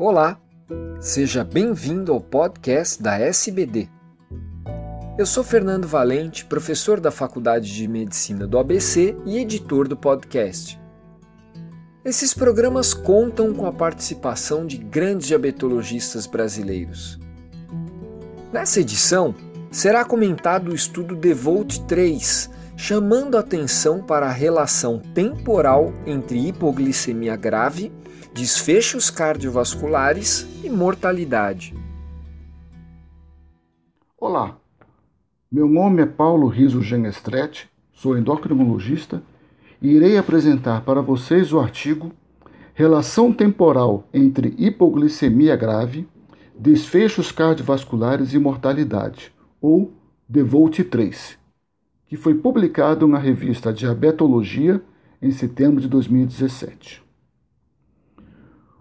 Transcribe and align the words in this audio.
Olá, 0.00 0.40
seja 1.00 1.42
bem-vindo 1.42 2.12
ao 2.12 2.20
podcast 2.20 3.02
da 3.02 3.18
SBD. 3.18 3.88
Eu 5.18 5.26
sou 5.26 5.42
Fernando 5.42 5.88
Valente, 5.88 6.44
professor 6.44 7.00
da 7.00 7.10
Faculdade 7.10 7.74
de 7.74 7.88
Medicina 7.88 8.46
do 8.46 8.60
ABC 8.60 9.16
e 9.26 9.38
editor 9.38 9.88
do 9.88 9.96
podcast. 9.96 10.80
Esses 12.04 12.32
programas 12.32 12.94
contam 12.94 13.52
com 13.52 13.66
a 13.66 13.72
participação 13.72 14.64
de 14.64 14.78
grandes 14.78 15.26
diabetologistas 15.26 16.28
brasileiros. 16.28 17.18
Nessa 18.52 18.78
edição, 18.78 19.34
será 19.68 20.04
comentado 20.04 20.68
o 20.70 20.76
estudo 20.76 21.16
DEVOLT 21.16 21.80
3, 21.88 22.48
chamando 22.78 23.36
atenção 23.36 24.00
para 24.00 24.26
a 24.26 24.32
relação 24.32 25.00
temporal 25.12 25.92
entre 26.06 26.48
hipoglicemia 26.48 27.34
grave 27.34 27.90
desfechos 28.32 29.10
cardiovasculares 29.10 30.46
e 30.62 30.70
mortalidade. 30.70 31.74
Olá, 34.16 34.56
meu 35.50 35.68
nome 35.68 36.02
é 36.02 36.06
Paulo 36.06 36.46
Riso 36.46 36.80
Genestretti, 36.80 37.68
sou 37.92 38.16
endocrinologista 38.16 39.20
e 39.82 39.88
irei 39.90 40.16
apresentar 40.16 40.82
para 40.82 41.02
vocês 41.02 41.52
o 41.52 41.58
artigo 41.58 42.12
Relação 42.74 43.32
temporal 43.32 44.04
entre 44.14 44.54
hipoglicemia 44.56 45.56
grave, 45.56 46.06
desfechos 46.56 47.32
cardiovasculares 47.32 48.34
e 48.34 48.38
mortalidade, 48.38 49.34
ou 49.60 49.92
DEVOLT 50.28 50.84
3, 50.84 51.36
que 52.08 52.16
foi 52.16 52.34
publicado 52.34 53.06
na 53.06 53.18
revista 53.18 53.72
Diabetologia 53.72 54.82
em 55.20 55.30
setembro 55.30 55.80
de 55.80 55.88
2017. 55.88 57.02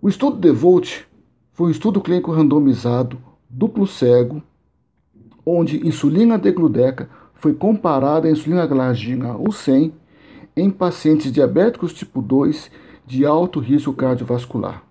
O 0.00 0.08
estudo 0.08 0.36
DeVolt 0.36 1.06
foi 1.52 1.68
um 1.68 1.70
estudo 1.70 2.02
clínico 2.02 2.30
randomizado, 2.30 3.18
duplo 3.48 3.86
cego, 3.86 4.42
onde 5.46 5.86
insulina 5.86 6.36
degludeca 6.36 7.08
foi 7.32 7.54
comparada 7.54 8.28
à 8.28 8.30
insulina 8.30 8.66
glargina 8.66 9.34
ou 9.34 9.50
100 9.50 9.94
em 10.56 10.70
pacientes 10.70 11.32
diabéticos 11.32 11.94
tipo 11.94 12.20
2 12.20 12.70
de 13.06 13.24
alto 13.24 13.58
risco 13.58 13.92
cardiovascular. 13.92 14.82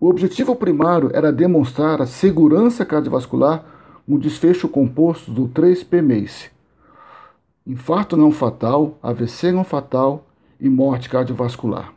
O 0.00 0.08
objetivo 0.08 0.56
primário 0.56 1.10
era 1.12 1.32
demonstrar 1.32 2.00
a 2.00 2.06
segurança 2.06 2.84
cardiovascular 2.84 3.64
no 4.06 4.18
desfecho 4.18 4.68
composto 4.68 5.30
do 5.30 5.48
3-PMACE, 5.48 6.55
infarto 7.66 8.16
não 8.16 8.30
fatal, 8.30 8.96
AVC 9.02 9.50
não 9.50 9.64
fatal 9.64 10.26
e 10.60 10.68
morte 10.68 11.08
cardiovascular. 11.08 11.92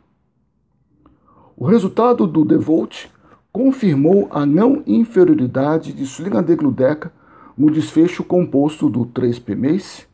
O 1.56 1.64
resultado 1.66 2.26
do 2.26 2.44
DeVolt 2.44 3.06
confirmou 3.52 4.28
a 4.30 4.44
não 4.44 4.82
inferioridade 4.86 5.92
de 5.92 6.02
insulina 6.02 6.42
degludeca 6.42 7.12
no 7.56 7.70
desfecho 7.70 8.24
composto 8.24 8.88
do 8.88 9.04
3-PMACE 9.06 10.06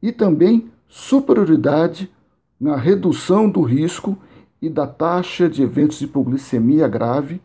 e 0.00 0.12
também 0.12 0.70
superioridade 0.88 2.10
na 2.60 2.76
redução 2.76 3.50
do 3.50 3.62
risco 3.62 4.16
e 4.62 4.70
da 4.70 4.86
taxa 4.86 5.48
de 5.48 5.62
eventos 5.62 5.98
de 5.98 6.04
hipoglicemia 6.04 6.86
grave 6.86 7.42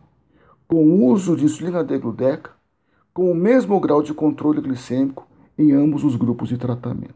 com 0.67 0.85
o 0.85 1.05
uso 1.07 1.35
de 1.35 1.45
insulina 1.45 1.83
degludeca 1.83 2.51
com 3.13 3.31
o 3.31 3.35
mesmo 3.35 3.79
grau 3.79 4.03
de 4.03 4.13
controle 4.13 4.61
glicêmico 4.61 5.28
em 5.59 5.73
ambos 5.73 6.05
os 6.05 6.15
grupos 6.15 6.47
de 6.47 6.57
tratamento. 6.57 7.13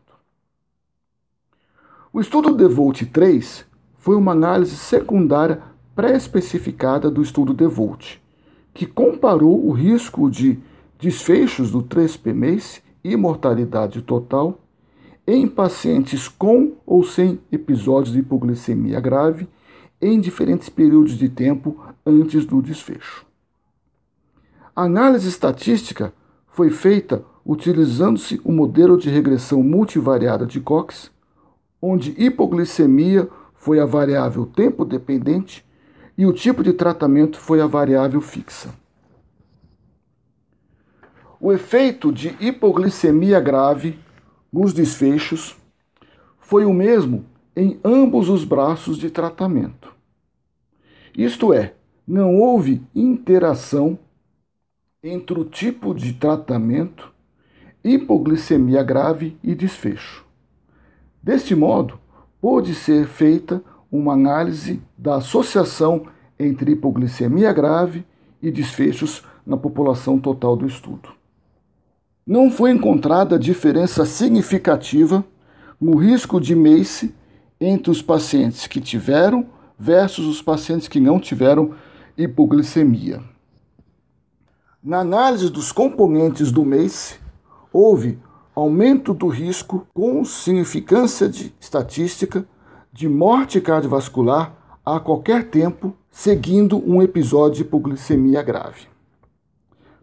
O 2.12 2.20
estudo 2.20 2.54
DeVolt 2.54 3.06
3 3.06 3.66
foi 3.98 4.18
uma 4.18 4.34
análise 4.34 4.76
secundária 4.76 5.64
pré-especificada 5.96 7.10
do 7.10 7.22
estudo 7.22 7.54
DeVolt, 7.54 8.18
que 8.74 8.86
comparou 8.86 9.66
o 9.66 9.72
risco 9.72 10.30
de 10.30 10.60
desfechos 11.00 11.72
do 11.72 11.82
3-PMACE 11.82 12.82
e 13.02 13.16
mortalidade 13.16 14.02
total 14.02 14.60
em 15.26 15.48
pacientes 15.48 16.28
com 16.28 16.74
ou 16.86 17.02
sem 17.02 17.40
episódios 17.50 18.14
de 18.14 18.20
hipoglicemia 18.20 19.00
grave 19.00 19.48
em 20.02 20.20
diferentes 20.20 20.68
períodos 20.68 21.18
de 21.18 21.30
tempo 21.30 21.80
antes 22.06 22.46
do 22.46 22.62
desfecho. 22.62 23.26
A 24.76 24.84
análise 24.84 25.30
estatística 25.30 26.14
foi 26.48 26.70
feita 26.70 27.24
utilizando-se 27.46 28.40
o 28.44 28.52
modelo 28.52 28.98
de 28.98 29.10
regressão 29.10 29.62
multivariada 29.62 30.46
de 30.46 30.60
Cox, 30.60 31.12
onde 31.82 32.16
hipoglicemia 32.18 33.28
foi 33.54 33.80
a 33.80 33.86
variável 33.86 34.46
tempo 34.46 34.86
dependente 34.86 35.66
e 36.18 36.26
o 36.26 36.34
tipo 36.34 36.64
de 36.64 36.74
tratamento 36.74 37.38
foi 37.38 37.62
a 37.62 37.68
variável 37.68 38.22
fixa. 38.22 38.74
O 41.40 41.52
efeito 41.52 42.12
de 42.12 42.36
hipoglicemia 42.40 43.40
grave 43.40 44.00
nos 44.52 44.72
desfechos 44.72 45.58
foi 46.40 46.64
o 46.66 46.74
mesmo 46.74 47.26
em 47.56 47.80
ambos 47.84 48.30
os 48.30 48.44
braços 48.44 48.98
de 48.98 49.10
tratamento. 49.10 49.94
Isto 51.16 51.54
é, 51.54 51.74
não 52.08 52.36
houve 52.36 52.82
interação 52.96 54.00
entre 55.04 55.40
o 55.40 55.46
tipo 55.46 55.94
de 55.94 56.14
tratamento, 56.14 57.13
hipoglicemia 57.84 58.82
grave 58.82 59.38
e 59.44 59.54
desfecho. 59.54 60.26
Deste 61.22 61.56
modo, 61.56 62.00
pôde 62.40 62.74
ser 62.74 63.08
feita 63.08 63.64
uma 63.92 64.14
análise 64.14 64.82
da 64.98 65.16
associação 65.16 66.08
entre 66.40 66.72
hipoglicemia 66.72 67.52
grave 67.54 68.06
e 68.42 68.52
desfechos 68.52 69.24
na 69.46 69.56
população 69.58 70.20
total 70.20 70.56
do 70.56 70.66
estudo. 70.66 71.10
Não 72.26 72.50
foi 72.50 72.72
encontrada 72.72 73.38
diferença 73.38 74.06
significativa 74.06 75.24
no 75.80 75.96
risco 75.98 76.40
de 76.40 76.56
MACE 76.56 77.14
entre 77.60 77.92
os 77.92 78.02
pacientes 78.02 78.66
que 78.68 78.80
tiveram 78.80 79.46
versus 79.78 80.26
os 80.26 80.42
pacientes 80.42 80.88
que 80.88 81.00
não 81.00 81.20
tiveram 81.20 81.74
hipoglicemia. 82.18 83.22
Na 84.82 85.00
análise 85.00 85.50
dos 85.50 85.72
componentes 85.72 86.52
do 86.52 86.66
MACE, 86.66 87.23
houve 87.74 88.20
aumento 88.56 89.14
do 89.14 89.28
risco 89.28 89.88
com 89.94 90.24
significância 90.24 91.28
de 91.28 91.54
estatística 91.60 92.46
de 92.92 93.10
morte 93.10 93.60
cardiovascular 93.60 94.56
a 94.86 95.00
qualquer 95.00 95.50
tempo, 95.50 95.96
seguindo 96.12 96.78
um 96.88 97.02
episódio 97.02 97.56
de 97.56 97.62
hipoglicemia 97.64 98.44
grave. 98.44 98.88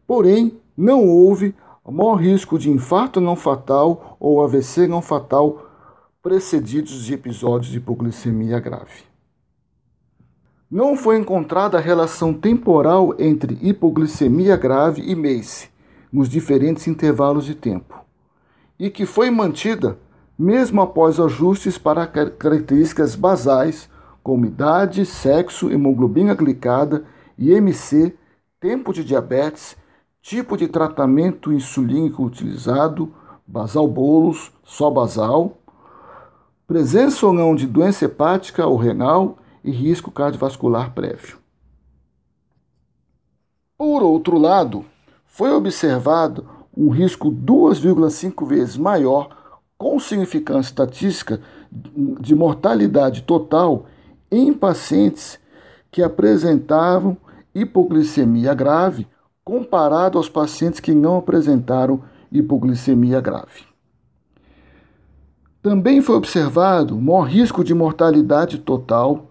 Porém, 0.06 0.58
não 0.76 1.06
houve 1.08 1.54
maior 1.90 2.16
risco 2.16 2.58
de 2.58 2.70
infarto 2.70 3.20
não 3.20 3.36
fatal 3.36 4.16
ou 4.18 4.42
AVC 4.42 4.86
não 4.86 5.02
fatal 5.02 5.66
precedidos 6.22 7.04
de 7.04 7.14
episódios 7.14 7.72
de 7.72 7.78
hipoglicemia 7.78 8.60
grave. 8.60 9.04
Não 10.70 10.96
foi 10.96 11.18
encontrada 11.18 11.80
relação 11.80 12.32
temporal 12.32 13.14
entre 13.18 13.58
hipoglicemia 13.60 14.56
grave 14.56 15.02
e 15.02 15.14
MACE 15.16 15.69
nos 16.12 16.28
diferentes 16.28 16.86
intervalos 16.86 17.44
de 17.44 17.54
tempo, 17.54 17.94
e 18.78 18.90
que 18.90 19.06
foi 19.06 19.30
mantida 19.30 19.98
mesmo 20.38 20.80
após 20.80 21.20
ajustes 21.20 21.76
para 21.76 22.06
características 22.06 23.14
basais 23.14 23.90
como 24.22 24.46
idade, 24.46 25.04
sexo, 25.04 25.70
hemoglobina 25.70 26.34
glicada, 26.34 27.04
IMC, 27.38 28.16
tempo 28.58 28.92
de 28.92 29.04
diabetes, 29.04 29.76
tipo 30.22 30.56
de 30.56 30.66
tratamento 30.66 31.52
insulínico 31.52 32.24
utilizado, 32.24 33.12
basal 33.46 33.86
bolos, 33.86 34.50
só 34.64 34.90
basal, 34.90 35.58
presença 36.66 37.26
ou 37.26 37.32
não 37.32 37.54
de 37.54 37.66
doença 37.66 38.04
hepática 38.04 38.66
ou 38.66 38.76
renal 38.76 39.38
e 39.62 39.70
risco 39.70 40.10
cardiovascular 40.10 40.92
prévio. 40.94 41.38
Por 43.76 44.02
outro 44.02 44.38
lado, 44.38 44.84
foi 45.30 45.52
observado 45.52 46.44
um 46.76 46.90
risco 46.90 47.30
2,5 47.30 48.46
vezes 48.46 48.76
maior 48.76 49.56
com 49.78 49.98
significância 49.98 50.70
estatística 50.70 51.40
de 51.72 52.34
mortalidade 52.34 53.22
total 53.22 53.86
em 54.30 54.52
pacientes 54.52 55.38
que 55.90 56.02
apresentavam 56.02 57.16
hipoglicemia 57.54 58.52
grave 58.54 59.06
comparado 59.44 60.18
aos 60.18 60.28
pacientes 60.28 60.80
que 60.80 60.92
não 60.92 61.18
apresentaram 61.18 62.02
hipoglicemia 62.30 63.20
grave. 63.20 63.64
Também 65.62 66.02
foi 66.02 66.16
observado 66.16 66.96
maior 66.96 67.22
risco 67.22 67.62
de 67.62 67.72
mortalidade 67.72 68.58
total 68.58 69.29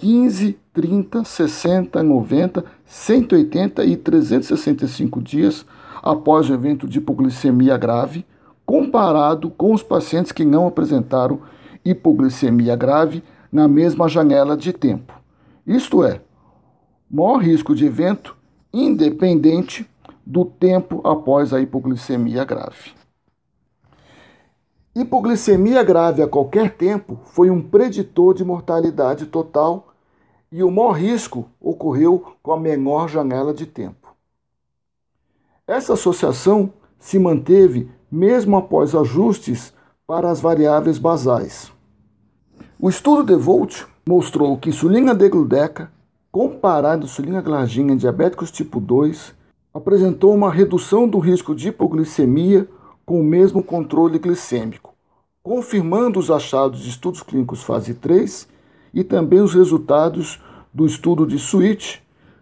15, 0.00 0.58
30, 0.72 1.24
60, 1.24 2.02
90, 2.02 2.64
180 2.86 3.84
e 3.84 3.96
365 3.98 5.20
dias 5.20 5.66
após 6.02 6.48
o 6.48 6.54
evento 6.54 6.88
de 6.88 6.98
hipoglicemia 6.98 7.76
grave 7.76 8.24
comparado 8.64 9.50
com 9.50 9.74
os 9.74 9.82
pacientes 9.82 10.32
que 10.32 10.42
não 10.42 10.66
apresentaram 10.66 11.42
hipoglicemia 11.84 12.74
grave 12.76 13.22
na 13.52 13.68
mesma 13.68 14.08
janela 14.08 14.56
de 14.56 14.72
tempo. 14.72 15.12
Isto 15.66 16.02
é, 16.02 16.22
maior 17.10 17.42
risco 17.42 17.74
de 17.74 17.84
evento, 17.84 18.34
independente 18.72 19.86
do 20.24 20.46
tempo 20.46 21.06
após 21.06 21.52
a 21.52 21.60
hipoglicemia 21.60 22.42
grave. 22.46 22.92
Hipoglicemia 24.94 25.82
grave 25.82 26.22
a 26.22 26.26
qualquer 26.26 26.70
tempo 26.70 27.20
foi 27.26 27.50
um 27.50 27.60
preditor 27.60 28.32
de 28.32 28.44
mortalidade 28.44 29.26
total 29.26 29.89
e 30.52 30.62
o 30.62 30.70
maior 30.70 30.92
risco 30.92 31.48
ocorreu 31.60 32.34
com 32.42 32.52
a 32.52 32.58
menor 32.58 33.08
janela 33.08 33.54
de 33.54 33.66
tempo. 33.66 34.14
Essa 35.66 35.92
associação 35.92 36.72
se 36.98 37.18
manteve 37.18 37.88
mesmo 38.10 38.56
após 38.56 38.94
ajustes 38.94 39.72
para 40.06 40.28
as 40.28 40.40
variáveis 40.40 40.98
basais. 40.98 41.72
O 42.78 42.88
estudo 42.88 43.22
de 43.22 43.40
Volt 43.40 43.84
mostrou 44.06 44.58
que 44.58 44.70
insulina 44.70 45.14
degludeca, 45.14 45.92
comparada 46.32 47.04
à 47.04 47.06
insulina 47.06 47.40
glargina 47.40 47.92
em 47.92 47.96
diabéticos 47.96 48.50
tipo 48.50 48.80
2, 48.80 49.34
apresentou 49.72 50.34
uma 50.34 50.50
redução 50.50 51.06
do 51.06 51.18
risco 51.18 51.54
de 51.54 51.68
hipoglicemia 51.68 52.68
com 53.06 53.20
o 53.20 53.24
mesmo 53.24 53.62
controle 53.62 54.18
glicêmico, 54.18 54.94
confirmando 55.42 56.18
os 56.18 56.30
achados 56.30 56.80
de 56.80 56.88
estudos 56.88 57.22
clínicos 57.22 57.62
fase 57.62 57.94
3 57.94 58.48
e 58.92 59.04
também 59.04 59.40
os 59.40 59.54
resultados 59.54 60.40
do 60.72 60.86
estudo 60.86 61.26
de 61.26 61.38
Switch, 61.38 61.98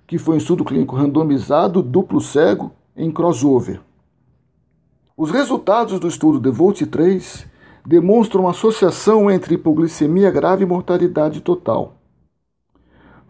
que 0.06 0.18
foi 0.18 0.34
um 0.34 0.38
estudo 0.38 0.64
clínico 0.64 0.96
randomizado 0.96 1.82
duplo 1.82 2.20
cego 2.20 2.72
em 2.96 3.10
crossover. 3.10 3.80
Os 5.16 5.30
resultados 5.30 5.98
do 5.98 6.08
estudo 6.08 6.40
de 6.40 6.50
Volt 6.50 6.80
3 6.82 7.46
demonstram 7.84 8.42
uma 8.42 8.50
associação 8.50 9.30
entre 9.30 9.54
hipoglicemia 9.54 10.30
grave 10.30 10.62
e 10.62 10.66
mortalidade 10.66 11.40
total. 11.40 11.94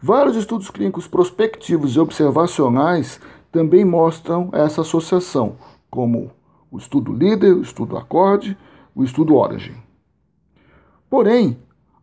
Vários 0.01 0.37
estudos 0.37 0.71
clínicos 0.71 1.09
prospectivos 1.09 1.97
e 1.97 2.01
observacionais 2.01 3.21
também 3.51 3.85
mostram 3.85 4.51
essa 4.53 4.83
associação, 4.83 5.57
como 5.91 6.31
o 6.71 6.79
estudo 6.79 7.13
líder, 7.13 7.55
o 7.55 7.63
estudo 7.63 7.97
acorde, 7.97 8.57
o 8.95 9.03
estudo 9.03 9.35
origin. 9.35 9.75
Porém, 11.09 11.57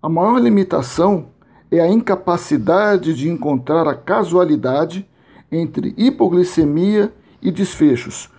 a 0.06 0.10
maior 0.10 0.40
limitação 0.40 1.30
é 1.72 1.80
a 1.80 1.88
incapacidade 1.88 3.16
de 3.16 3.28
encontrar 3.28 3.88
a 3.88 3.96
casualidade 3.96 5.04
entre 5.52 5.96
hipoglicemia 5.98 7.12
e 7.42 7.50
desfechos, 7.50 8.30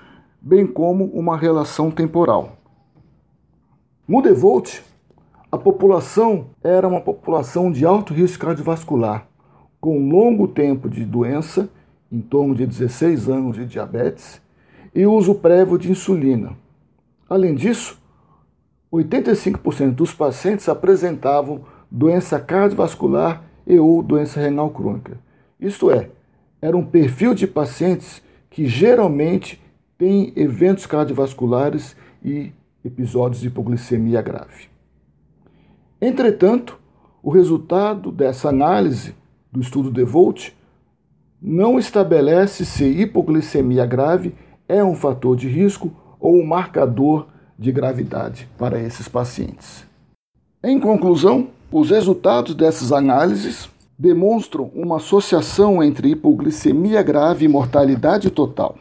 bem 0.41 0.65
como 0.65 1.07
uma 1.07 1.37
relação 1.37 1.91
temporal. 1.91 2.57
No 4.07 4.23
Devolt, 4.23 4.81
a 5.51 5.59
população 5.59 6.51
era 6.63 6.87
uma 6.87 7.01
população 7.01 7.73
de 7.73 7.85
alto 7.85 8.15
risco 8.15 8.47
cardiovascular, 8.47 9.27
com 9.81 10.09
longo 10.09 10.47
tempo 10.47 10.89
de 10.89 11.05
doença, 11.05 11.69
em 12.13 12.21
torno 12.21 12.55
de 12.55 12.65
16 12.65 13.29
anos 13.29 13.57
de 13.57 13.67
diabetes, 13.67 14.41
e 14.95 15.05
uso 15.05 15.35
prévio 15.35 15.77
de 15.77 15.91
insulina. 15.91 16.57
Além 17.29 17.57
disso, 17.57 18.01
85% 18.97 19.95
dos 19.95 20.13
pacientes 20.13 20.69
apresentavam 20.69 21.63
doença 21.91 22.39
cardiovascular 22.39 23.43
e 23.67 23.79
ou 23.79 24.03
doença 24.03 24.41
renal 24.41 24.71
crônica. 24.71 25.19
Isto 25.61 25.91
é, 25.91 26.11
era 26.61 26.77
um 26.77 26.85
perfil 26.85 27.35
de 27.35 27.47
pacientes 27.47 28.23
que 28.51 28.67
geralmente 28.67 29.63
têm 29.99 30.33
eventos 30.37 30.87
cardiovasculares 30.87 31.97
e 32.25 32.53
episódios 32.85 33.41
de 33.41 33.49
hipoglicemia 33.49 34.23
grave. 34.23 34.69
Entretanto, 36.01 36.79
o 37.23 37.31
resultado 37.31 38.13
dessa 38.13 38.49
análise 38.49 39.15
do 39.51 39.61
estudo 39.61 39.91
DeVolt 39.91 40.53
não 41.41 41.79
estabelece 41.79 42.65
se 42.65 42.85
hipoglicemia 42.85 43.87
grave 43.87 44.35
é 44.69 44.83
um 44.83 44.95
fator 44.95 45.37
de 45.37 45.49
risco 45.49 45.93
ou 46.19 46.37
um 46.37 46.47
marcador 46.47 47.27
de 47.59 47.73
gravidade 47.73 48.49
para 48.59 48.81
esses 48.81 49.09
pacientes. 49.09 49.85
Em 50.63 50.79
conclusão, 50.81 51.49
os 51.71 51.91
resultados 51.91 52.55
dessas 52.55 52.93
análises 52.93 53.69
demonstram 53.99 54.71
uma 54.75 54.97
associação 54.97 55.83
entre 55.83 56.11
hipoglicemia 56.11 57.03
grave 57.03 57.45
e 57.45 57.49
mortalidade 57.49 58.31
total. 58.31 58.77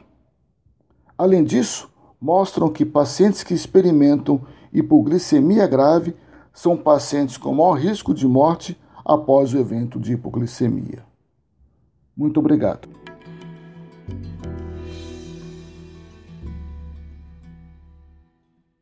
Além 1.18 1.44
disso, 1.44 1.89
mostram 2.19 2.69
que 2.69 2.86
pacientes 2.86 3.44
que 3.44 3.54
experimentam 3.54 4.42
hipoglicemia 4.74 5.66
grave 5.68 6.16
são 6.54 6.75
pacientes 6.75 7.38
com 7.38 7.54
maior 7.54 7.74
risco 7.74 8.13
de 8.13 8.27
morte 8.27 8.77
após 9.06 9.54
o 9.54 9.57
evento 9.57 10.00
de 10.00 10.13
hipoglicemia. 10.13 11.04
Muito 12.16 12.39
obrigado. 12.39 12.88